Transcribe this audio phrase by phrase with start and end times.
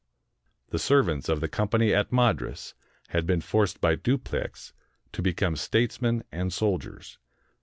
[0.69, 2.73] The servants of the Company at Madras
[3.09, 4.73] had been forced by Dupleix
[5.11, 7.19] to become statesmen and soldiers.